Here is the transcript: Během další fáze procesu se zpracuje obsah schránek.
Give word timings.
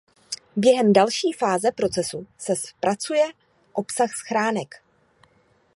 Během 0.55 0.93
další 0.93 1.31
fáze 1.33 1.71
procesu 1.71 2.27
se 2.37 2.55
zpracuje 2.55 3.25
obsah 3.73 4.09
schránek. 4.13 4.75